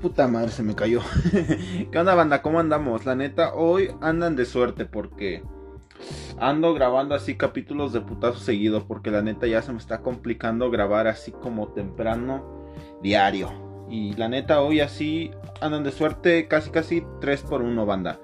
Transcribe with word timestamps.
puta 0.00 0.28
madre, 0.28 0.50
se 0.50 0.62
me 0.62 0.74
cayó. 0.74 1.00
¿Qué 1.90 1.98
onda, 1.98 2.14
banda? 2.14 2.42
¿Cómo 2.42 2.60
andamos? 2.60 3.06
La 3.06 3.14
neta, 3.14 3.54
hoy 3.54 3.90
andan 4.00 4.36
de 4.36 4.44
suerte 4.44 4.86
porque 4.86 5.42
ando 6.38 6.74
grabando 6.74 7.14
así 7.14 7.36
capítulos 7.36 7.92
de 7.92 8.00
putazo 8.00 8.38
seguido. 8.38 8.86
Porque 8.86 9.10
la 9.10 9.22
neta 9.22 9.46
ya 9.46 9.62
se 9.62 9.72
me 9.72 9.78
está 9.78 10.00
complicando 10.00 10.70
grabar 10.70 11.06
así 11.06 11.32
como 11.32 11.68
temprano, 11.68 12.44
diario. 13.02 13.50
Y 13.90 14.14
la 14.14 14.28
neta, 14.28 14.60
hoy 14.60 14.80
así 14.80 15.30
andan 15.60 15.84
de 15.84 15.92
suerte 15.92 16.48
casi 16.48 16.70
casi 16.70 17.04
3 17.20 17.42
por 17.42 17.62
1, 17.62 17.86
banda. 17.86 18.18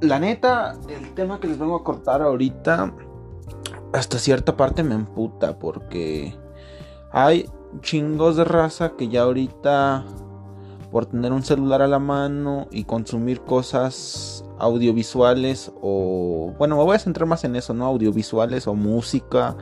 La 0.00 0.18
neta, 0.18 0.74
el 0.88 1.14
tema 1.14 1.40
que 1.40 1.48
les 1.48 1.58
vengo 1.58 1.76
a 1.76 1.84
cortar 1.84 2.22
ahorita, 2.22 2.94
hasta 3.92 4.18
cierta 4.18 4.56
parte 4.56 4.82
me 4.82 4.94
emputa 4.94 5.58
porque 5.58 6.36
hay 7.10 7.48
chingos 7.80 8.36
de 8.36 8.44
raza 8.44 8.92
que 8.96 9.08
ya 9.08 9.22
ahorita 9.22 10.04
por 10.90 11.06
tener 11.06 11.32
un 11.32 11.42
celular 11.42 11.82
a 11.82 11.88
la 11.88 11.98
mano 11.98 12.68
y 12.70 12.84
consumir 12.84 13.40
cosas 13.40 14.44
audiovisuales 14.58 15.72
o 15.82 16.54
bueno 16.58 16.76
me 16.76 16.84
voy 16.84 16.96
a 16.96 16.98
centrar 16.98 17.28
más 17.28 17.44
en 17.44 17.56
eso 17.56 17.74
no 17.74 17.86
audiovisuales 17.86 18.66
o 18.66 18.74
música 18.74 19.56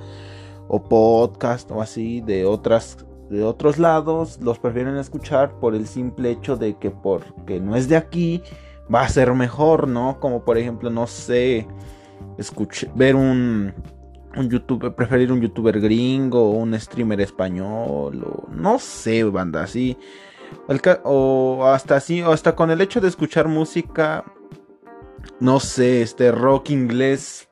o 0.68 0.82
podcast 0.82 1.70
o 1.70 1.82
así 1.82 2.20
de 2.20 2.44
otras 2.44 2.98
de 3.30 3.42
otros 3.42 3.78
lados 3.78 4.38
los 4.40 4.58
prefieren 4.58 4.96
escuchar 4.96 5.58
por 5.58 5.74
el 5.74 5.86
simple 5.86 6.30
hecho 6.30 6.56
de 6.56 6.76
que 6.78 6.90
porque 6.90 7.60
no 7.60 7.76
es 7.76 7.88
de 7.88 7.96
aquí 7.96 8.42
va 8.92 9.02
a 9.02 9.08
ser 9.08 9.32
mejor 9.34 9.88
no 9.88 10.18
como 10.20 10.44
por 10.44 10.58
ejemplo 10.58 10.90
no 10.90 11.06
sé 11.06 11.66
escuche, 12.38 12.90
ver 12.94 13.16
un 13.16 13.74
un 14.36 14.50
youtuber, 14.50 14.94
preferir 14.94 15.32
un 15.32 15.40
youtuber 15.40 15.80
gringo 15.80 16.50
o 16.50 16.50
un 16.50 16.78
streamer 16.78 17.20
español 17.20 18.22
o 18.22 18.48
no 18.52 18.78
sé, 18.78 19.24
banda, 19.24 19.62
así. 19.62 19.96
O 21.04 21.64
hasta 21.66 21.96
así, 21.96 22.22
o 22.22 22.32
hasta 22.32 22.54
con 22.54 22.70
el 22.70 22.80
hecho 22.80 23.00
de 23.00 23.08
escuchar 23.08 23.48
música, 23.48 24.24
no 25.40 25.60
sé, 25.60 26.02
este 26.02 26.32
rock 26.32 26.70
inglés 26.70 27.48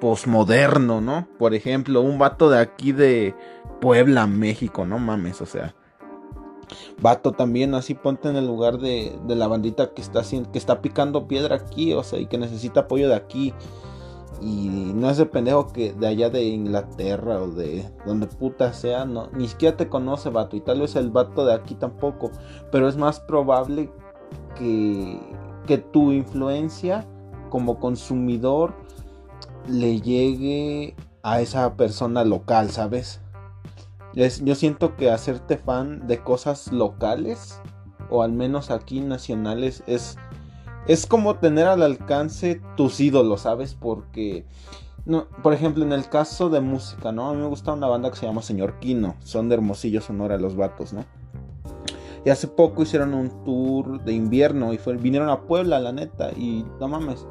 posmoderno, 0.00 1.00
¿no? 1.00 1.26
Por 1.38 1.54
ejemplo, 1.54 2.02
un 2.02 2.18
vato 2.18 2.50
de 2.50 2.58
aquí 2.58 2.92
de 2.92 3.34
Puebla, 3.80 4.26
México, 4.26 4.84
no 4.84 4.98
mames, 4.98 5.40
o 5.40 5.46
sea. 5.46 5.74
Vato 7.00 7.32
también 7.32 7.74
así 7.74 7.94
ponte 7.94 8.28
en 8.28 8.36
el 8.36 8.46
lugar 8.46 8.78
de, 8.78 9.16
de 9.24 9.36
la 9.36 9.46
bandita 9.46 9.94
que 9.94 10.02
está, 10.02 10.22
que 10.22 10.58
está 10.58 10.82
picando 10.82 11.28
piedra 11.28 11.56
aquí, 11.56 11.92
o 11.92 12.02
sea, 12.02 12.18
y 12.18 12.26
que 12.26 12.38
necesita 12.38 12.80
apoyo 12.80 13.08
de 13.08 13.14
aquí. 13.14 13.54
Y 14.40 14.68
no 14.94 15.10
es 15.10 15.16
de 15.16 15.26
pendejo 15.26 15.68
que 15.68 15.92
de 15.92 16.06
allá 16.06 16.30
de 16.30 16.44
Inglaterra 16.44 17.40
o 17.40 17.48
de 17.48 17.90
donde 18.04 18.26
puta 18.26 18.72
sea, 18.72 19.04
no, 19.04 19.28
ni 19.32 19.48
siquiera 19.48 19.76
te 19.76 19.88
conoce, 19.88 20.30
vato. 20.30 20.56
Y 20.56 20.60
tal 20.60 20.80
vez 20.80 20.96
el 20.96 21.10
vato 21.10 21.46
de 21.46 21.54
aquí 21.54 21.74
tampoco. 21.74 22.30
Pero 22.70 22.88
es 22.88 22.96
más 22.96 23.20
probable 23.20 23.90
que, 24.56 25.20
que 25.66 25.78
tu 25.78 26.12
influencia 26.12 27.06
como 27.50 27.78
consumidor 27.78 28.74
le 29.68 30.00
llegue 30.00 30.94
a 31.22 31.40
esa 31.40 31.74
persona 31.74 32.24
local, 32.24 32.70
¿sabes? 32.70 33.20
yo 34.14 34.54
siento 34.54 34.96
que 34.96 35.10
hacerte 35.10 35.58
fan 35.58 36.06
de 36.06 36.20
cosas 36.22 36.72
locales, 36.72 37.60
o 38.08 38.22
al 38.22 38.32
menos 38.32 38.70
aquí 38.70 39.00
nacionales, 39.00 39.82
es 39.86 40.16
es 40.88 41.06
como 41.06 41.36
tener 41.36 41.66
al 41.66 41.82
alcance 41.82 42.60
tus 42.76 43.00
ídolos, 43.00 43.42
¿sabes? 43.42 43.74
Porque, 43.74 44.46
no, 45.04 45.26
por 45.42 45.52
ejemplo, 45.52 45.84
en 45.84 45.92
el 45.92 46.08
caso 46.08 46.48
de 46.48 46.60
música, 46.60 47.12
¿no? 47.12 47.28
A 47.28 47.34
mí 47.34 47.40
me 47.40 47.48
gusta 47.48 47.72
una 47.72 47.88
banda 47.88 48.10
que 48.10 48.16
se 48.16 48.26
llama 48.26 48.42
Señor 48.42 48.78
Kino, 48.78 49.16
son 49.24 49.48
de 49.48 49.56
Hermosillo, 49.56 50.00
Sonora, 50.00 50.38
los 50.38 50.56
vatos, 50.56 50.92
¿no? 50.92 51.04
Y 52.24 52.30
hace 52.30 52.48
poco 52.48 52.82
hicieron 52.82 53.14
un 53.14 53.44
tour 53.44 54.02
de 54.04 54.12
invierno 54.12 54.72
y 54.72 54.80
vinieron 54.98 55.28
a 55.28 55.42
Puebla, 55.42 55.78
la 55.78 55.92
neta, 55.92 56.32
y 56.32 56.64
no 56.80 56.88
mames. 56.88 57.24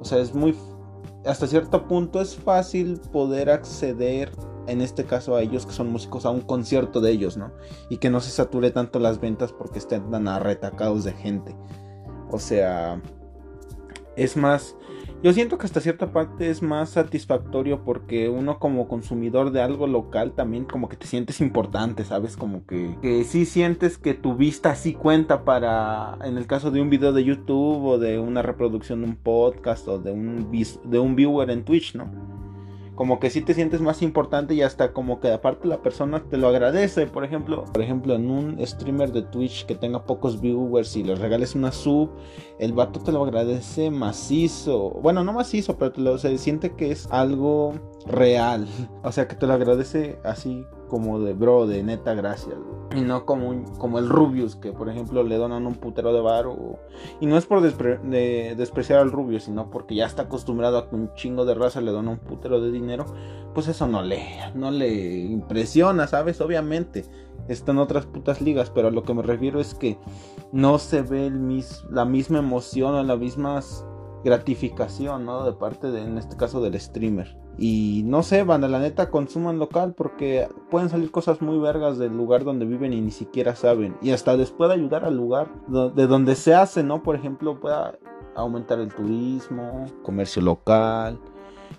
O 0.00 0.04
sea, 0.04 0.18
es 0.18 0.34
muy... 0.34 0.56
Hasta 1.26 1.46
cierto 1.46 1.86
punto 1.86 2.20
es 2.20 2.34
fácil 2.34 2.98
poder 3.12 3.50
acceder, 3.50 4.32
en 4.66 4.80
este 4.80 5.04
caso 5.04 5.36
a 5.36 5.42
ellos 5.42 5.66
que 5.66 5.72
son 5.72 5.92
músicos, 5.92 6.24
a 6.24 6.30
un 6.30 6.40
concierto 6.40 7.00
de 7.00 7.10
ellos, 7.10 7.36
¿no? 7.36 7.52
Y 7.90 7.98
que 7.98 8.10
no 8.10 8.20
se 8.20 8.30
sature 8.30 8.70
tanto 8.70 8.98
las 8.98 9.20
ventas 9.20 9.52
porque 9.52 9.78
estén 9.78 10.10
tan 10.10 10.26
arretacados 10.26 11.04
de 11.04 11.12
gente. 11.12 11.54
O 12.32 12.38
sea, 12.38 13.00
es 14.16 14.36
más, 14.38 14.74
yo 15.22 15.32
siento 15.34 15.58
que 15.58 15.66
hasta 15.66 15.80
cierta 15.80 16.12
parte 16.12 16.50
es 16.50 16.62
más 16.62 16.90
satisfactorio 16.90 17.84
porque 17.84 18.30
uno 18.30 18.58
como 18.58 18.88
consumidor 18.88 19.52
de 19.52 19.60
algo 19.60 19.86
local 19.86 20.32
también 20.32 20.64
como 20.64 20.88
que 20.88 20.96
te 20.96 21.06
sientes 21.06 21.42
importante, 21.42 22.04
¿sabes? 22.04 22.36
Como 22.38 22.66
que, 22.66 22.96
que 23.02 23.22
sí 23.24 23.44
sientes 23.44 23.98
que 23.98 24.14
tu 24.14 24.34
vista 24.34 24.74
sí 24.74 24.94
cuenta 24.94 25.44
para, 25.44 26.18
en 26.24 26.38
el 26.38 26.46
caso 26.46 26.70
de 26.70 26.80
un 26.80 26.88
video 26.88 27.12
de 27.12 27.22
YouTube 27.22 27.84
o 27.84 27.98
de 27.98 28.18
una 28.18 28.40
reproducción 28.40 29.02
de 29.02 29.08
un 29.08 29.16
podcast 29.16 29.86
o 29.88 29.98
de 29.98 30.10
un, 30.10 30.50
de 30.50 30.98
un 30.98 31.14
viewer 31.14 31.50
en 31.50 31.64
Twitch, 31.64 31.94
¿no? 31.94 32.41
Como 32.94 33.18
que 33.18 33.30
sí 33.30 33.40
te 33.40 33.54
sientes 33.54 33.80
más 33.80 34.02
importante 34.02 34.54
y 34.54 34.62
hasta 34.62 34.92
como 34.92 35.20
que 35.20 35.32
aparte 35.32 35.66
la 35.66 35.82
persona 35.82 36.22
te 36.28 36.36
lo 36.36 36.48
agradece. 36.48 37.06
Por 37.06 37.24
ejemplo, 37.24 37.64
por 37.64 37.82
ejemplo, 37.82 38.14
en 38.14 38.30
un 38.30 38.66
streamer 38.66 39.12
de 39.12 39.22
Twitch 39.22 39.64
que 39.66 39.74
tenga 39.74 40.04
pocos 40.04 40.40
viewers 40.40 40.96
y 40.96 41.02
le 41.02 41.14
regales 41.14 41.54
una 41.54 41.72
sub, 41.72 42.10
el 42.58 42.72
vato 42.72 43.00
te 43.00 43.12
lo 43.12 43.22
agradece 43.22 43.90
macizo. 43.90 44.90
Bueno, 45.02 45.24
no 45.24 45.32
macizo, 45.32 45.76
pero 45.78 45.92
te 45.92 46.00
lo, 46.00 46.18
se 46.18 46.36
siente 46.38 46.74
que 46.74 46.90
es 46.90 47.08
algo 47.10 47.72
real. 48.06 48.66
O 49.04 49.10
sea, 49.10 49.26
que 49.26 49.34
te 49.34 49.46
lo 49.46 49.54
agradece 49.54 50.18
así 50.22 50.64
como 50.88 51.18
de 51.18 51.32
bro, 51.32 51.66
de 51.66 51.82
neta, 51.82 52.14
gracias. 52.14 52.56
Y 52.94 53.00
no 53.00 53.24
como, 53.24 53.48
un, 53.48 53.64
como 53.76 53.98
el 53.98 54.08
Rubius, 54.08 54.56
que 54.56 54.72
por 54.72 54.88
ejemplo 54.88 55.22
le 55.22 55.36
donan 55.36 55.66
un 55.66 55.74
putero 55.74 56.12
de 56.12 56.20
varo. 56.20 56.78
Y 57.20 57.26
no 57.26 57.36
es 57.36 57.46
por 57.46 57.60
despreciar 57.62 58.98
al 58.98 59.12
Rubius, 59.12 59.44
sino 59.44 59.70
porque 59.70 59.94
ya 59.94 60.06
está 60.06 60.22
acostumbrado 60.22 60.78
a 60.78 60.88
que 60.88 60.94
un 60.94 61.14
chingo 61.14 61.44
de 61.44 61.54
raza 61.54 61.80
le 61.80 61.90
dona 61.90 62.10
un 62.10 62.18
putero 62.18 62.60
de 62.60 62.70
dinero. 62.70 63.06
Pues 63.54 63.68
eso 63.68 63.86
no 63.86 64.02
le, 64.02 64.22
no 64.54 64.70
le 64.70 64.90
impresiona, 65.20 66.06
¿sabes? 66.06 66.40
Obviamente. 66.40 67.04
Están 67.48 67.78
otras 67.78 68.06
putas 68.06 68.40
ligas, 68.40 68.70
pero 68.70 68.88
a 68.88 68.90
lo 68.92 69.02
que 69.02 69.14
me 69.14 69.22
refiero 69.22 69.58
es 69.60 69.74
que 69.74 69.98
no 70.52 70.78
se 70.78 71.02
ve 71.02 71.32
la 71.90 72.04
misma 72.04 72.38
emoción 72.38 72.94
o 72.94 73.02
la 73.02 73.16
misma 73.16 73.60
gratificación, 74.24 75.24
¿no? 75.24 75.44
De 75.44 75.52
parte 75.52 75.90
de, 75.90 76.02
en 76.02 76.18
este 76.18 76.36
caso, 76.36 76.60
del 76.60 76.78
streamer. 76.78 77.41
Y 77.58 78.02
no 78.06 78.22
sé, 78.22 78.44
banda, 78.44 78.68
la 78.68 78.78
neta 78.78 79.10
consuman 79.10 79.58
local 79.58 79.94
porque 79.94 80.48
pueden 80.70 80.88
salir 80.88 81.10
cosas 81.10 81.42
muy 81.42 81.58
vergas 81.58 81.98
del 81.98 82.16
lugar 82.16 82.44
donde 82.44 82.64
viven 82.64 82.92
y 82.92 83.00
ni 83.00 83.10
siquiera 83.10 83.54
saben. 83.54 83.96
Y 84.00 84.10
hasta 84.10 84.36
les 84.36 84.50
puede 84.50 84.74
ayudar 84.74 85.04
al 85.04 85.16
lugar 85.16 85.48
de 85.68 86.06
donde 86.06 86.34
se 86.34 86.54
hace, 86.54 86.82
¿no? 86.82 87.02
Por 87.02 87.14
ejemplo, 87.14 87.60
pueda 87.60 87.98
aumentar 88.34 88.78
el 88.80 88.88
turismo, 88.88 89.86
comercio 90.02 90.40
local, 90.40 91.18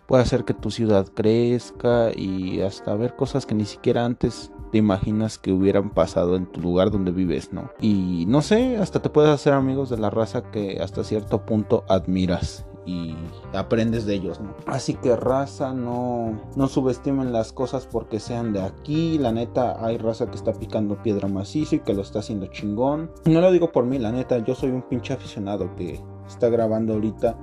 puede 0.06 0.24
hacer 0.24 0.46
que 0.46 0.54
tu 0.54 0.72
ciudad 0.72 1.08
crezca 1.08 2.12
y 2.16 2.62
hasta 2.62 2.96
ver 2.96 3.16
cosas 3.16 3.46
que 3.46 3.56
ni 3.56 3.66
siquiera 3.66 4.06
antes 4.06 4.52
te 4.72 4.78
imaginas 4.78 5.38
que 5.38 5.52
hubieran 5.52 5.92
pasado 5.92 6.36
en 6.36 6.48
tu 6.48 6.60
lugar 6.60 6.92
donde 6.92 7.12
vives, 7.12 7.54
¿no? 7.54 7.70
Y 7.80 8.26
no 8.28 8.42
sé, 8.42 8.78
hasta 8.78 9.02
te 9.02 9.10
puedes 9.10 9.32
hacer 9.32 9.54
amigos 9.54 9.90
de 9.90 9.98
la 9.98 10.10
raza 10.10 10.52
que 10.52 10.80
hasta 10.82 11.04
cierto 11.04 11.46
punto 11.46 11.84
admiras 11.90 12.66
y 12.86 13.16
aprendes 13.54 14.06
de 14.06 14.16
ellos, 14.16 14.40
¿no? 14.40 14.56
Así 14.66 14.96
que 14.96 15.16
raza, 15.16 15.74
no, 15.74 16.40
no 16.56 16.68
subestimen 16.68 17.32
las 17.32 17.52
cosas 17.52 17.88
porque 17.90 18.20
sean 18.20 18.54
de 18.54 18.62
aquí. 18.62 19.18
La 19.18 19.32
neta, 19.32 19.84
hay 19.84 19.98
raza 19.98 20.30
que 20.30 20.36
está 20.36 20.54
picando 20.54 21.02
piedra 21.02 21.28
macizo 21.28 21.76
y 21.76 21.80
que 21.80 21.94
lo 21.94 22.02
está 22.02 22.20
haciendo 22.20 22.48
chingón. 22.48 23.12
No 23.26 23.42
lo 23.42 23.52
digo 23.52 23.72
por 23.72 23.86
mí, 23.86 24.00
la 24.00 24.12
neta, 24.12 24.38
yo 24.40 24.56
soy 24.56 24.72
un 24.72 24.82
pinche 24.82 25.14
aficionado 25.14 25.74
que 25.76 26.02
está 26.28 26.50
grabando 26.50 26.94
ahorita 26.94 27.38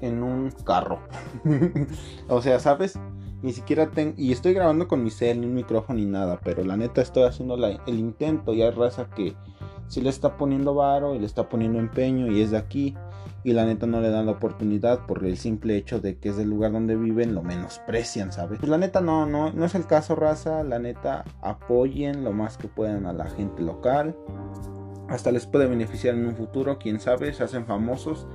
en 0.00 0.22
un 0.22 0.50
carro. 0.64 1.00
o 2.28 2.42
sea, 2.42 2.60
¿sabes? 2.60 2.98
Ni 3.42 3.52
siquiera 3.52 3.90
tengo... 3.90 4.14
Y 4.16 4.32
estoy 4.32 4.54
grabando 4.54 4.88
con 4.88 5.04
mi 5.04 5.10
cel, 5.10 5.40
ni 5.40 5.46
un 5.46 5.54
micrófono 5.54 5.98
ni 5.98 6.06
nada. 6.06 6.40
Pero 6.42 6.64
la 6.64 6.76
neta 6.76 7.02
estoy 7.02 7.24
haciendo 7.24 7.56
el 7.56 7.98
intento. 7.98 8.54
Y 8.54 8.62
hay 8.62 8.70
raza 8.70 9.10
que 9.10 9.34
si 9.88 10.00
le 10.00 10.10
está 10.10 10.36
poniendo 10.36 10.74
varo 10.74 11.14
y 11.14 11.18
le 11.18 11.26
está 11.26 11.48
poniendo 11.48 11.78
empeño 11.78 12.30
y 12.30 12.40
es 12.40 12.50
de 12.50 12.58
aquí 12.58 12.96
y 13.44 13.52
la 13.52 13.66
neta 13.66 13.86
no 13.86 14.00
le 14.00 14.10
dan 14.10 14.26
la 14.26 14.32
oportunidad 14.32 15.04
por 15.06 15.24
el 15.24 15.36
simple 15.36 15.76
hecho 15.76 16.00
de 16.00 16.16
que 16.16 16.30
es 16.30 16.36
del 16.38 16.48
lugar 16.48 16.72
donde 16.72 16.96
viven, 16.96 17.34
lo 17.34 17.42
menosprecian, 17.42 18.32
¿sabes? 18.32 18.58
Pues 18.58 18.70
la 18.70 18.78
neta 18.78 19.02
no, 19.02 19.26
no, 19.26 19.52
no 19.52 19.64
es 19.66 19.74
el 19.74 19.86
caso, 19.86 20.16
raza, 20.16 20.62
la 20.64 20.78
neta 20.78 21.24
apoyen 21.42 22.24
lo 22.24 22.32
más 22.32 22.56
que 22.56 22.68
puedan 22.68 23.04
a 23.04 23.12
la 23.12 23.26
gente 23.26 23.62
local. 23.62 24.16
Hasta 25.08 25.30
les 25.30 25.44
puede 25.44 25.66
beneficiar 25.66 26.14
en 26.14 26.26
un 26.26 26.34
futuro, 26.34 26.78
quién 26.78 26.98
sabe, 26.98 27.34
se 27.34 27.44
hacen 27.44 27.66
famosos. 27.66 28.26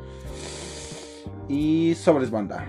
Y 1.48 1.96
sobres 1.96 2.30
banda. 2.30 2.68